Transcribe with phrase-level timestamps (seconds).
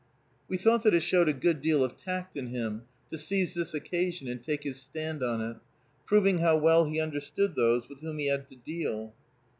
[0.47, 3.75] We thought that it showed a good deal of tact in him, to seize this
[3.75, 5.57] occasion and take his stand on it;
[6.07, 9.13] proving how well he understood those with whom he had to deal.